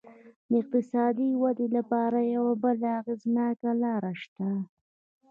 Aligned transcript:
د 0.49 0.51
اقتصادي 0.61 1.29
ودې 1.41 1.67
لپاره 1.77 2.19
یوه 2.35 2.53
بله 2.63 2.87
اغېزناکه 2.99 3.71
لار 3.83 4.03
شته. 4.21 4.49